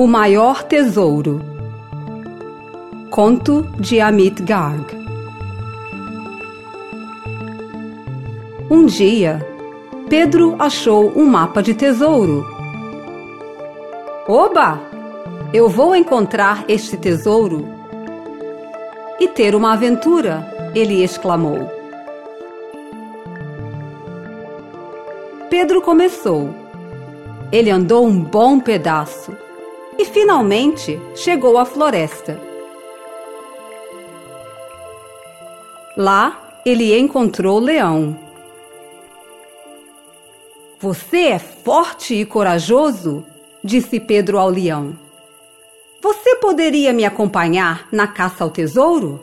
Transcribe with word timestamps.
O 0.00 0.06
Maior 0.06 0.62
Tesouro 0.62 1.42
Conto 3.10 3.68
de 3.78 4.00
Amit 4.00 4.42
Garg 4.42 4.86
Um 8.70 8.86
dia, 8.86 9.46
Pedro 10.08 10.56
achou 10.58 11.12
um 11.14 11.26
mapa 11.26 11.62
de 11.62 11.74
tesouro. 11.74 12.46
Oba! 14.26 14.80
Eu 15.52 15.68
vou 15.68 15.94
encontrar 15.94 16.64
este 16.66 16.96
tesouro 16.96 17.68
e 19.20 19.28
ter 19.28 19.54
uma 19.54 19.74
aventura, 19.74 20.72
ele 20.74 21.04
exclamou. 21.04 21.70
Pedro 25.50 25.82
começou. 25.82 26.48
Ele 27.52 27.68
andou 27.68 28.06
um 28.06 28.18
bom 28.18 28.58
pedaço 28.58 29.49
e 30.00 30.04
finalmente 30.06 30.98
chegou 31.14 31.58
à 31.58 31.66
floresta. 31.66 32.40
Lá 35.94 36.62
ele 36.64 36.98
encontrou 36.98 37.58
Leão. 37.58 38.18
Você 40.78 41.18
é 41.26 41.38
forte 41.38 42.14
e 42.14 42.24
corajoso, 42.24 43.26
disse 43.62 44.00
Pedro 44.00 44.38
ao 44.38 44.48
leão. 44.48 44.98
Você 46.00 46.36
poderia 46.36 46.94
me 46.94 47.04
acompanhar 47.04 47.86
na 47.92 48.06
caça 48.06 48.42
ao 48.42 48.50
tesouro? 48.50 49.20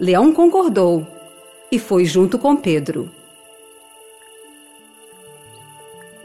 Leão 0.00 0.32
concordou 0.32 1.06
e 1.70 1.78
foi 1.78 2.06
junto 2.06 2.38
com 2.38 2.56
Pedro. 2.56 3.10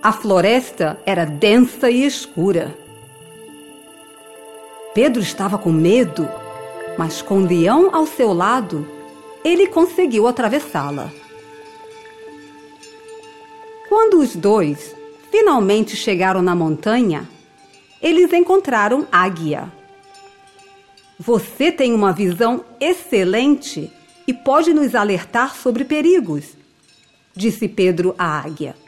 A 0.05 0.11
floresta 0.11 1.01
era 1.03 1.25
densa 1.25 1.89
e 1.89 2.05
escura. 2.05 2.77
Pedro 4.93 5.19
estava 5.19 5.57
com 5.57 5.71
medo, 5.71 6.29
mas 6.95 7.23
com 7.23 7.39
o 7.39 7.47
leão 7.47 7.89
ao 7.91 8.05
seu 8.05 8.31
lado, 8.31 8.87
ele 9.43 9.65
conseguiu 9.65 10.27
atravessá-la. 10.27 11.11
Quando 13.89 14.19
os 14.19 14.35
dois 14.35 14.95
finalmente 15.31 15.95
chegaram 15.95 16.43
na 16.43 16.53
montanha, 16.53 17.27
eles 17.99 18.31
encontraram 18.31 19.07
Águia. 19.11 19.73
Você 21.17 21.71
tem 21.71 21.95
uma 21.95 22.13
visão 22.13 22.63
excelente 22.79 23.91
e 24.27 24.33
pode 24.35 24.71
nos 24.71 24.93
alertar 24.93 25.55
sobre 25.55 25.83
perigos, 25.83 26.55
disse 27.35 27.67
Pedro 27.67 28.13
à 28.19 28.37
águia. 28.41 28.84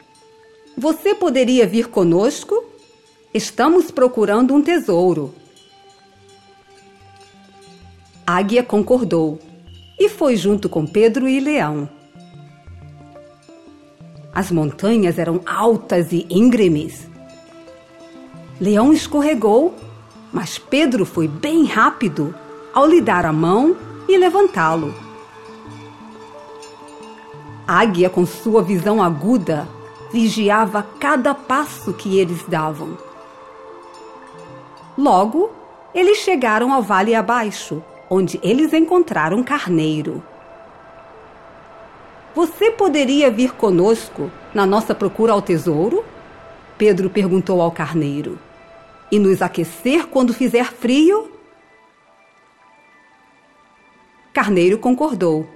Você 0.78 1.12
poderia 1.12 1.66
vir 1.66 1.88
conosco? 1.88 2.64
Estamos 3.34 3.90
procurando 3.90 4.54
um 4.54 4.62
tesouro. 4.62 5.34
Águia 8.24 8.62
concordou 8.62 9.40
e 9.98 10.08
foi 10.08 10.36
junto 10.36 10.68
com 10.68 10.86
Pedro 10.86 11.28
e 11.28 11.40
Leão. 11.40 11.88
As 14.32 14.52
montanhas 14.52 15.18
eram 15.18 15.40
altas 15.44 16.12
e 16.12 16.24
íngremes. 16.30 17.08
Leão 18.60 18.92
escorregou, 18.92 19.74
mas 20.32 20.58
Pedro 20.58 21.04
foi 21.04 21.26
bem 21.26 21.64
rápido 21.64 22.32
ao 22.72 22.86
lhe 22.86 23.00
dar 23.00 23.26
a 23.26 23.32
mão 23.32 23.76
e 24.08 24.16
levantá-lo. 24.16 24.94
Águia, 27.66 28.08
com 28.08 28.24
sua 28.24 28.62
visão 28.62 29.02
aguda, 29.02 29.66
vigiava 30.12 30.86
cada 30.98 31.34
passo 31.34 31.92
que 31.92 32.18
eles 32.18 32.42
davam. 32.44 32.96
Logo, 34.96 35.50
eles 35.94 36.18
chegaram 36.18 36.72
ao 36.72 36.82
vale 36.82 37.14
abaixo, 37.14 37.82
onde 38.10 38.38
eles 38.42 38.72
encontraram 38.72 39.42
Carneiro. 39.42 40.22
Você 42.34 42.70
poderia 42.70 43.30
vir 43.30 43.52
conosco 43.52 44.30
na 44.54 44.64
nossa 44.64 44.94
procura 44.94 45.32
ao 45.32 45.42
tesouro? 45.42 46.04
Pedro 46.76 47.10
perguntou 47.10 47.60
ao 47.60 47.72
carneiro. 47.72 48.38
E 49.10 49.18
nos 49.18 49.42
aquecer 49.42 50.06
quando 50.06 50.32
fizer 50.32 50.72
frio? 50.72 51.32
Carneiro 54.32 54.78
concordou 54.78 55.48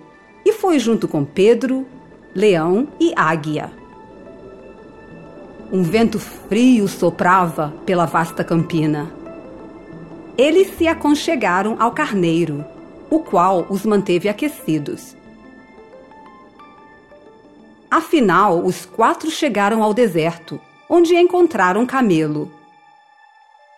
e 0.44 0.52
foi 0.52 0.80
junto 0.80 1.06
com 1.06 1.24
Pedro, 1.24 1.86
Leão 2.34 2.88
e 2.98 3.12
Águia. 3.14 3.81
Um 5.72 5.82
vento 5.82 6.20
frio 6.20 6.86
soprava 6.86 7.72
pela 7.86 8.04
vasta 8.04 8.44
campina. 8.44 9.10
Eles 10.36 10.76
se 10.76 10.86
aconchegaram 10.86 11.78
ao 11.80 11.92
carneiro, 11.92 12.62
o 13.08 13.20
qual 13.20 13.66
os 13.70 13.86
manteve 13.86 14.28
aquecidos. 14.28 15.16
Afinal, 17.90 18.62
os 18.62 18.84
quatro 18.84 19.30
chegaram 19.30 19.82
ao 19.82 19.94
deserto, 19.94 20.60
onde 20.90 21.14
encontraram 21.14 21.86
Camelo. 21.86 22.52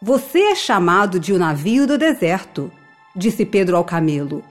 Você 0.03 0.41
é 0.41 0.55
chamado 0.57 1.21
de 1.21 1.33
o 1.33 1.37
um 1.37 1.39
navio 1.39 1.87
do 1.87 1.97
deserto, 1.97 2.73
disse 3.15 3.47
Pedro 3.47 3.77
ao 3.77 3.85
camelo. 3.85 4.43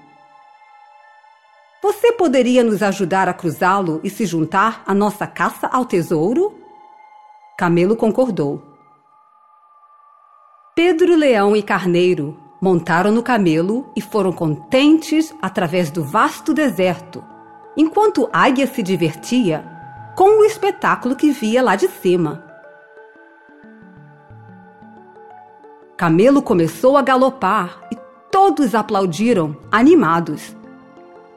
Você 1.81 2.13
poderia 2.13 2.63
nos 2.63 2.81
ajudar 2.81 3.27
a 3.27 3.33
cruzá-lo 3.33 3.99
e 4.01 4.09
se 4.09 4.25
juntar 4.25 4.81
à 4.87 4.93
nossa 4.93 5.27
caça 5.27 5.67
ao 5.67 5.85
tesouro? 5.85 6.62
Camelo 7.63 7.95
concordou. 7.95 8.61
Pedro, 10.75 11.15
Leão 11.15 11.55
e 11.55 11.63
Carneiro 11.63 12.37
montaram 12.61 13.09
no 13.09 13.23
camelo 13.23 13.89
e 13.95 14.01
foram 14.01 14.33
contentes 14.33 15.33
através 15.41 15.89
do 15.89 16.03
vasto 16.03 16.53
deserto, 16.53 17.23
enquanto 17.77 18.29
Águia 18.33 18.67
se 18.67 18.83
divertia 18.83 19.63
com 20.13 20.41
o 20.41 20.43
espetáculo 20.43 21.15
que 21.15 21.31
via 21.31 21.63
lá 21.63 21.77
de 21.77 21.87
cima. 21.87 22.43
Camelo 25.95 26.41
começou 26.41 26.97
a 26.97 27.01
galopar 27.01 27.87
e 27.89 27.97
todos 28.29 28.75
aplaudiram, 28.75 29.55
animados. 29.71 30.53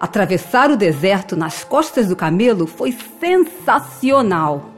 Atravessar 0.00 0.72
o 0.72 0.76
deserto 0.76 1.36
nas 1.36 1.62
costas 1.62 2.09
do 2.09 2.16
camelo 2.16 2.66
foi 2.66 2.91
sensacional. 3.20 4.75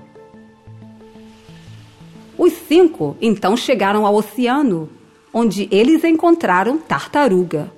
Os 2.39 2.53
cinco 2.53 3.17
então 3.21 3.57
chegaram 3.57 4.07
ao 4.07 4.15
oceano, 4.15 4.89
onde 5.35 5.69
eles 5.73 6.05
encontraram 6.05 6.79
tartaruga. 6.79 7.69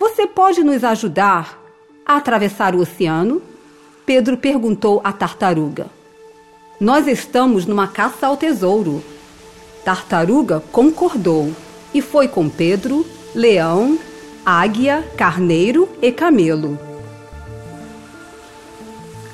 Você 0.00 0.26
pode 0.26 0.64
nos 0.64 0.82
ajudar 0.82 1.56
a 2.04 2.16
atravessar 2.16 2.74
o 2.74 2.80
oceano? 2.80 3.40
Pedro 4.04 4.36
perguntou 4.36 5.00
à 5.04 5.12
tartaruga. 5.12 5.86
Nós 6.80 7.06
estamos 7.06 7.64
numa 7.64 7.86
caça 7.86 8.26
ao 8.26 8.36
tesouro. 8.36 9.04
Tartaruga 9.84 10.60
concordou 10.72 11.52
e 11.94 12.02
foi 12.02 12.26
com 12.26 12.48
Pedro, 12.48 13.06
leão, 13.32 13.96
águia, 14.44 15.08
carneiro 15.16 15.88
e 16.02 16.10
camelo. 16.10 16.76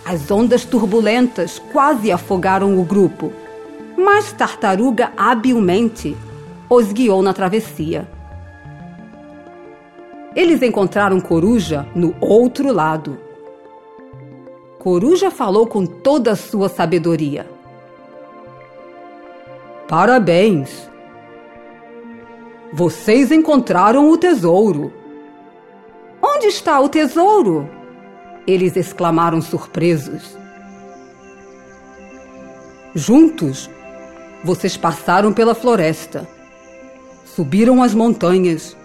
As 0.04 0.30
ondas 0.30 0.66
turbulentas 0.66 1.58
quase 1.72 2.12
afogaram 2.12 2.78
o 2.78 2.84
grupo 2.84 3.32
mas 3.96 4.32
Tartaruga 4.32 5.12
habilmente 5.16 6.16
os 6.68 6.92
guiou 6.92 7.22
na 7.22 7.32
travessia. 7.32 8.08
Eles 10.34 10.62
encontraram 10.62 11.18
Coruja 11.18 11.86
no 11.94 12.14
outro 12.20 12.72
lado. 12.72 13.18
Coruja 14.78 15.30
falou 15.30 15.66
com 15.66 15.86
toda 15.86 16.32
a 16.32 16.36
sua 16.36 16.68
sabedoria. 16.68 17.48
Parabéns! 19.88 20.90
Vocês 22.72 23.32
encontraram 23.32 24.10
o 24.10 24.18
tesouro. 24.18 24.92
Onde 26.20 26.46
está 26.48 26.78
o 26.80 26.88
tesouro? 26.88 27.68
Eles 28.46 28.76
exclamaram 28.76 29.40
surpresos. 29.40 30.36
Juntos, 32.94 33.70
vocês 34.46 34.76
passaram 34.76 35.32
pela 35.32 35.56
floresta, 35.56 36.26
subiram 37.24 37.82
as 37.82 37.92
montanhas, 37.92 38.76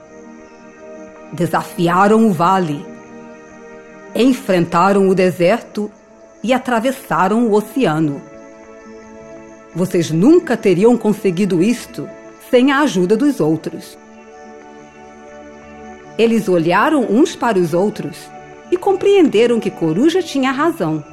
desafiaram 1.31 2.27
o 2.27 2.33
vale, 2.33 2.83
enfrentaram 4.15 5.07
o 5.07 5.13
deserto 5.13 5.91
e 6.43 6.51
atravessaram 6.51 7.45
o 7.45 7.53
oceano. 7.53 8.19
Vocês 9.75 10.09
nunca 10.09 10.57
teriam 10.57 10.97
conseguido 10.97 11.61
isto 11.61 12.09
sem 12.49 12.71
a 12.71 12.79
ajuda 12.79 13.15
dos 13.15 13.39
outros. 13.39 13.95
Eles 16.17 16.49
olharam 16.49 17.03
uns 17.03 17.35
para 17.35 17.59
os 17.59 17.71
outros 17.71 18.17
e 18.71 18.77
compreenderam 18.77 19.59
que 19.59 19.69
Coruja 19.69 20.23
tinha 20.23 20.51
razão. 20.51 21.03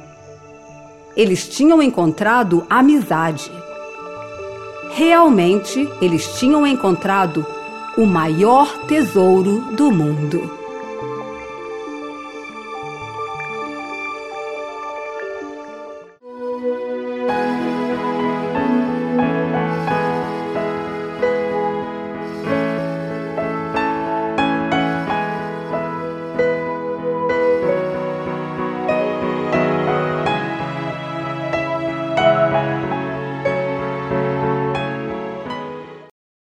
Eles 1.15 1.47
tinham 1.47 1.83
encontrado 1.83 2.65
amizade 2.67 3.51
Realmente, 4.99 5.89
eles 6.01 6.27
tinham 6.37 6.67
encontrado 6.67 7.45
o 7.95 8.05
maior 8.05 8.79
tesouro 8.79 9.61
do 9.71 9.89
mundo. 9.89 10.58